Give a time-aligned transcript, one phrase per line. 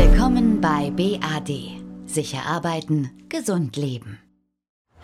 [0.00, 1.50] Willkommen bei BAD.
[2.06, 4.20] Sicher arbeiten, gesund leben.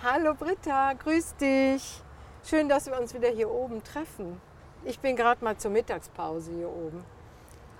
[0.00, 2.00] Hallo Britta, grüß dich.
[2.44, 4.40] Schön, dass wir uns wieder hier oben treffen.
[4.84, 7.02] Ich bin gerade mal zur Mittagspause hier oben.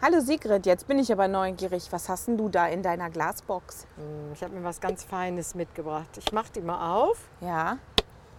[0.02, 1.86] Hallo Sigrid, jetzt bin ich aber neugierig.
[1.92, 3.86] Was hast denn du da in deiner Glasbox?
[3.94, 6.18] Hm, Ich habe mir was ganz Feines mitgebracht.
[6.18, 7.28] Ich mache die mal auf.
[7.40, 7.78] Ja,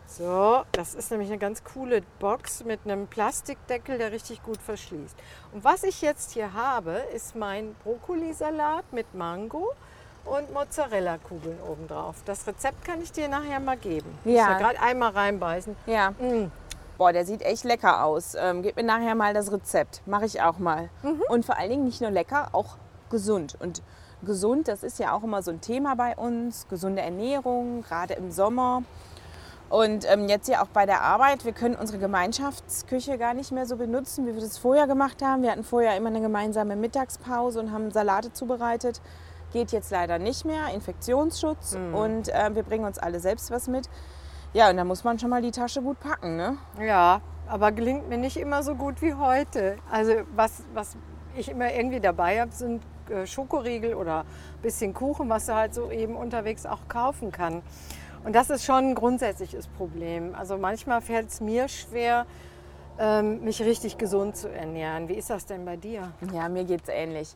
[0.07, 5.15] So, das ist nämlich eine ganz coole Box mit einem Plastikdeckel, der richtig gut verschließt.
[5.51, 9.73] Und was ich jetzt hier habe, ist mein Brokkolisalat mit Mango
[10.25, 12.15] und Mozzarella-Kugeln obendrauf.
[12.25, 14.17] Das Rezept kann ich dir nachher mal geben.
[14.25, 14.53] Ja.
[14.53, 15.75] Ich gerade einmal reinbeißen.
[15.85, 16.11] ja.
[16.11, 16.51] Mm.
[16.97, 18.35] Boah, der sieht echt lecker aus.
[18.39, 20.01] Ähm, gib mir nachher mal das Rezept.
[20.05, 20.89] Mache ich auch mal.
[21.27, 22.77] Und vor allen Dingen nicht nur lecker, auch
[23.09, 23.57] gesund.
[23.59, 23.81] Und
[24.23, 26.69] gesund, das ist ja auch immer so ein Thema bei uns.
[26.69, 28.83] Gesunde Ernährung, gerade im Sommer.
[29.69, 33.65] Und ähm, jetzt ja auch bei der Arbeit, wir können unsere Gemeinschaftsküche gar nicht mehr
[33.65, 35.41] so benutzen, wie wir das vorher gemacht haben.
[35.41, 39.01] Wir hatten vorher immer eine gemeinsame Mittagspause und haben Salate zubereitet.
[39.53, 41.73] Geht jetzt leider nicht mehr, Infektionsschutz.
[41.93, 43.89] Und äh, wir bringen uns alle selbst was mit.
[44.53, 46.57] Ja, und da muss man schon mal die Tasche gut packen, ne?
[46.79, 49.77] Ja, aber gelingt mir nicht immer so gut wie heute.
[49.91, 50.95] Also was, was
[51.35, 55.73] ich immer irgendwie dabei habe, sind äh, Schokoriegel oder ein bisschen Kuchen, was du halt
[55.73, 57.61] so eben unterwegs auch kaufen kann.
[58.25, 60.33] Und das ist schon ein grundsätzliches Problem.
[60.33, 62.25] Also manchmal fällt es mir schwer,
[62.97, 65.07] ähm, mich richtig gesund zu ernähren.
[65.07, 66.11] Wie ist das denn bei dir?
[66.33, 67.35] Ja, mir geht's ähnlich.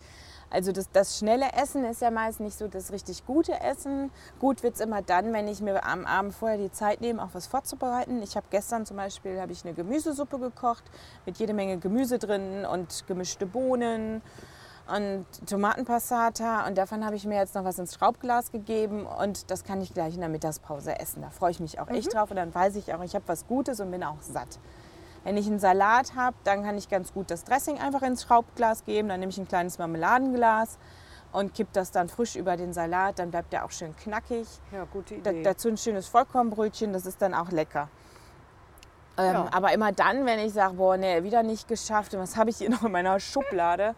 [0.50, 4.10] Also das, das schnelle Essen ist ja meist nicht so das richtig gute Essen.
[4.40, 7.46] Gut wird's immer dann, wenn ich mir am Abend vorher die Zeit nehme, auch was
[7.46, 8.24] vorzubereiten.
[8.24, 10.86] Ich habe gestern zum Beispiel ich eine Gemüsesuppe gekocht
[11.28, 14.24] mit jede Menge Gemüse drin und gemischte Bohnen
[14.96, 16.68] und Tomatenpassata.
[16.68, 19.94] Und davon habe ich mir jetzt noch was ins Schraubglas gegeben und das kann ich
[19.94, 21.22] gleich in der Mittagspause essen.
[21.22, 23.48] Da freue ich mich auch echt drauf und dann weiß ich auch, ich habe was
[23.48, 24.60] Gutes und bin auch satt.
[25.24, 28.86] Wenn ich einen Salat habe, dann kann ich ganz gut das Dressing einfach ins Schraubglas
[28.86, 29.10] geben.
[29.10, 30.78] Dann nehme ich ein kleines Marmeladenglas
[31.32, 33.20] und kipp das dann frisch über den Salat.
[33.20, 34.48] Dann bleibt der auch schön knackig.
[34.72, 35.44] Ja, gute Da, Idee.
[35.44, 37.90] dazu ein schönes Vollkornbrötchen, das ist dann auch lecker.
[39.20, 39.48] Ähm, Ja.
[39.52, 42.58] Aber immer dann, wenn ich sage, boah, nee, wieder nicht geschafft und was habe ich
[42.58, 43.96] hier noch in meiner Schublade,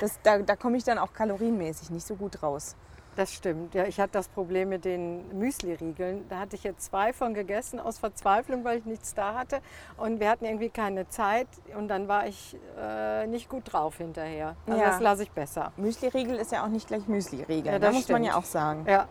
[0.00, 2.74] das, da, da komme ich dann auch kalorienmäßig nicht so gut raus.
[3.16, 3.74] Das stimmt.
[3.74, 6.26] Ja, ich hatte das Problem mit den Müsli-Riegeln.
[6.28, 9.60] Da hatte ich jetzt zwei von gegessen aus Verzweiflung, weil ich nichts da hatte.
[9.96, 11.46] Und wir hatten irgendwie keine Zeit.
[11.76, 14.56] Und dann war ich äh, nicht gut drauf hinterher.
[14.66, 14.86] Also Ja.
[14.88, 15.72] das lasse ich besser.
[15.76, 18.44] Müsli-Riegel ist ja auch nicht gleich Müsli-Riegel, Ja, da das muss man ja stimmt.
[18.44, 18.84] auch sagen.
[18.88, 19.06] Ja.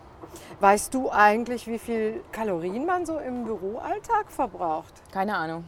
[0.60, 4.92] Weißt du eigentlich, wie viel Kalorien man so im Büroalltag verbraucht?
[5.12, 5.64] Keine Ahnung.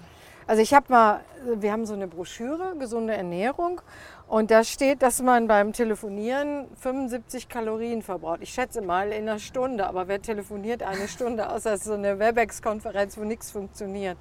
[0.46, 1.20] Also ich habe mal,
[1.56, 3.80] wir haben so eine Broschüre, gesunde Ernährung.
[4.28, 8.40] Und da steht, dass man beim Telefonieren 75 Kalorien verbraucht.
[8.42, 11.94] Ich schätze mal in einer Stunde, aber wer telefoniert eine Stunde, außer es ist so
[11.94, 14.16] eine Webex-Konferenz, wo nichts funktioniert.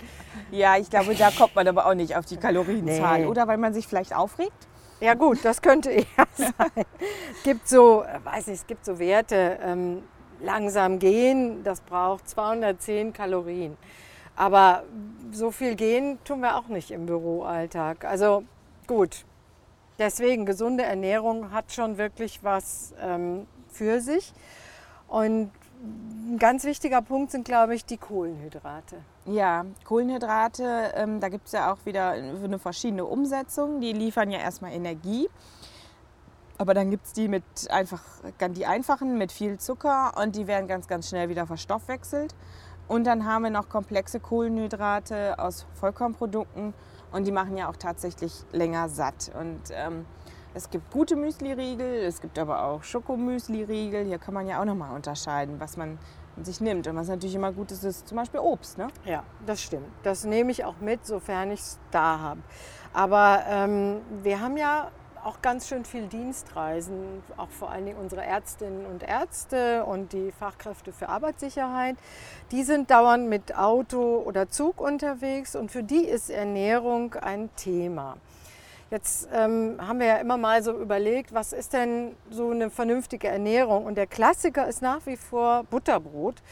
[0.51, 3.21] Ja, ich glaube, da kommt man aber auch nicht auf die Kalorienzahl.
[3.21, 3.25] Nee.
[3.25, 4.67] Oder weil man sich vielleicht aufregt?
[4.99, 6.05] Ja gut, das könnte eher
[6.35, 6.85] sein.
[7.31, 10.03] Es gibt so, weiß nicht, es gibt so Werte, ähm,
[10.41, 13.75] langsam gehen, das braucht 210 Kalorien.
[14.35, 14.83] Aber
[15.31, 18.05] so viel gehen tun wir auch nicht im Büroalltag.
[18.05, 18.43] Also
[18.87, 19.25] gut,
[19.97, 24.33] deswegen gesunde Ernährung hat schon wirklich was ähm, für sich.
[25.07, 25.51] Und
[25.81, 28.97] ein ganz wichtiger Punkt sind, glaube ich, die Kohlenhydrate.
[29.25, 33.81] Ja, Kohlenhydrate, ähm, da gibt es ja auch wieder eine verschiedene Umsetzung.
[33.81, 35.29] Die liefern ja erstmal Energie.
[36.57, 38.01] Aber dann gibt es die mit einfach,
[38.39, 42.33] die einfachen mit viel Zucker und die werden ganz, ganz schnell wieder verstoffwechselt.
[42.87, 46.73] Und dann haben wir noch komplexe Kohlenhydrate aus Vollkornprodukten
[47.11, 49.31] und die machen ja auch tatsächlich länger satt.
[49.39, 50.05] Und ähm,
[50.53, 54.05] es gibt gute Müsli-Riegel, es gibt aber auch Schokomüsli-Riegel.
[54.05, 55.97] Hier kann man ja auch nochmal unterscheiden, was man
[56.41, 56.87] sich nimmt.
[56.87, 58.77] Und was natürlich immer gut ist, ist zum Beispiel Obst.
[58.77, 58.87] Ne?
[59.05, 59.87] Ja, das stimmt.
[60.03, 62.41] Das nehme ich auch mit, sofern ich es da habe.
[62.93, 64.91] Aber ähm, wir haben ja
[65.25, 70.31] auch ganz schön viel Dienstreisen, auch vor allen Dingen unsere Ärztinnen und Ärzte und die
[70.31, 71.95] Fachkräfte für Arbeitssicherheit.
[72.51, 78.17] Die sind dauernd mit Auto oder Zug unterwegs und für die ist Ernährung ein Thema.
[78.91, 83.27] Jetzt ähm, haben wir ja immer mal so überlegt, was ist denn so eine vernünftige
[83.27, 83.85] Ernährung?
[83.85, 86.43] Und der Klassiker ist nach wie vor Butterbrot.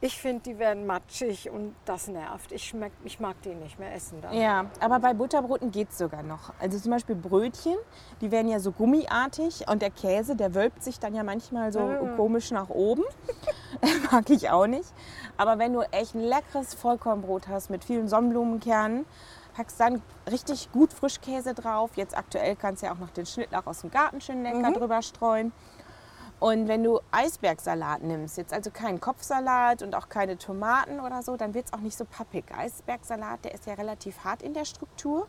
[0.00, 2.52] Ich finde, die werden matschig und das nervt.
[2.52, 4.32] Ich, schmeck, ich mag die nicht mehr essen dann.
[4.32, 6.52] Ja, aber bei Butterbroten geht es sogar noch.
[6.60, 7.76] Also zum Beispiel Brötchen,
[8.20, 11.80] die werden ja so gummiartig und der Käse, der wölbt sich dann ja manchmal so
[11.80, 12.16] Mm.
[12.16, 13.02] komisch nach oben.
[14.12, 14.92] Mag ich auch nicht.
[15.36, 19.04] Aber wenn du echt ein leckeres Vollkornbrot hast mit vielen Sonnenblumenkernen,
[19.56, 21.90] packst dann richtig gut Frischkäse drauf.
[21.96, 25.02] Jetzt aktuell kannst du ja auch noch den Schnittlauch aus dem Garten schön lecker drüber
[25.02, 25.50] streuen.
[26.40, 31.36] Und wenn du Eisbergsalat nimmst, jetzt also keinen Kopfsalat und auch keine Tomaten oder so,
[31.36, 32.44] dann wird es auch nicht so pappig.
[32.56, 35.26] Eisbergsalat, der ist ja relativ hart in der Struktur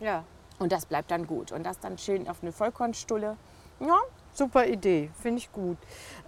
[0.00, 0.24] Ja.
[0.58, 1.52] und das bleibt dann gut.
[1.52, 3.36] Und das dann schön auf eine Vollkornstulle.
[3.80, 3.98] Ja,
[4.32, 5.78] super Idee, finde ich gut.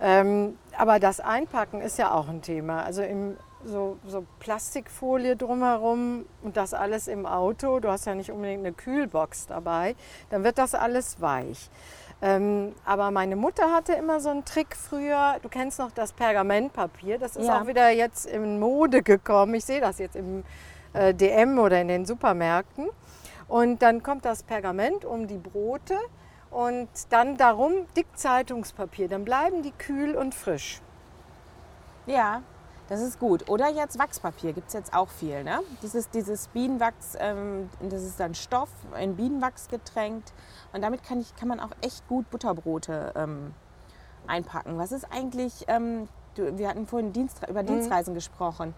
[0.01, 2.85] Ähm, aber das Einpacken ist ja auch ein Thema.
[2.85, 7.81] Also im, so, so Plastikfolie drumherum und das alles im Auto.
[7.81, 9.97] Du hast ja nicht unbedingt eine Kühlbox dabei.
[10.31, 11.69] Dann wird das alles weich.
[12.23, 15.37] Ähm, aber meine Mutter hatte immer so einen Trick früher.
[15.43, 17.19] Du kennst noch das Pergamentpapier.
[17.19, 17.61] Das ist Ja.
[17.63, 19.55] auch wieder jetzt in Mode gekommen.
[19.55, 20.45] Ich sehe das jetzt im
[20.93, 22.89] äh, DM oder in den Supermärkten.
[23.49, 25.97] Und dann kommt das Pergament um die Brote
[26.51, 29.09] und dann darum dick Zeitungspapier.
[29.09, 30.81] Dann bleiben die kühl und frisch.
[32.07, 32.43] Ja,
[32.91, 33.49] das ist gut.
[33.49, 35.45] Oder jetzt Wachspapier gibt es jetzt auch viel.
[35.45, 35.61] Ne?
[35.81, 38.69] Dieses, dieses Bienenwachs, ähm, das ist dann Stoff
[39.01, 40.33] in Bienenwachs getränkt.
[40.73, 43.55] Und damit kann, ich, kann man auch echt gut Butterbrote ähm,
[44.27, 44.77] einpacken.
[44.77, 48.75] Was ist eigentlich, ähm, du, wir hatten vorhin Dienst, über Dienstreisen gesprochen.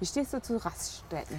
[0.00, 1.38] Wie stehst du zu Raststätten?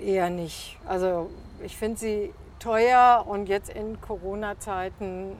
[0.00, 0.80] Eher nicht.
[0.84, 1.30] Also
[1.62, 5.36] ich finde sie teuer und jetzt in Corona-Zeiten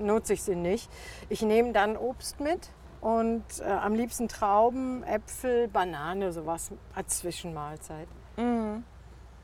[0.00, 0.90] nutze ich sie nicht.
[1.28, 2.70] Ich nehme dann Obst mit
[3.00, 8.08] und äh, am liebsten Trauben, Äpfel, Banane, sowas als Zwischenmahlzeit.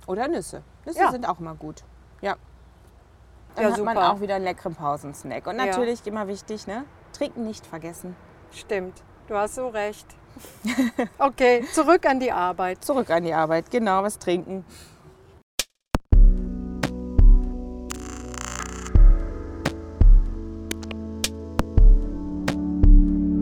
[0.06, 0.62] Oder Nüsse.
[0.85, 1.11] Nüsse Ja.
[1.11, 1.82] sind auch immer gut.
[2.20, 2.37] Ja.
[3.55, 4.12] Dann Ja, hat man super.
[4.12, 5.47] auch wieder einen leckeren Pausensnack.
[5.47, 5.67] Und Ja.
[5.67, 6.85] natürlich immer wichtig, ne?
[7.12, 8.14] Trinken nicht vergessen.
[8.53, 10.06] Stimmt, du hast so recht.
[11.19, 12.85] Okay, zurück an die Arbeit.
[12.85, 14.64] Zurück an die Arbeit, genau, was trinken.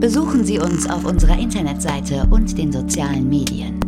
[0.05, 3.81] Besuchen Sie uns auf unserer Internetseite und den sozialen Medien.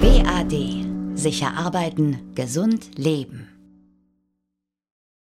[0.00, 0.86] BAD.
[1.14, 3.57] Sicher arbeiten, gesund leben.